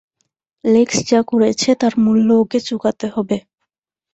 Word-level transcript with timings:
লেক্স 0.63 0.97
যা 1.09 1.19
করেছে 1.31 1.69
তার 1.81 1.93
মূল্য 2.03 2.27
ওকে 2.41 2.59
চুকাতে 2.67 3.07
হবে। 3.15 3.37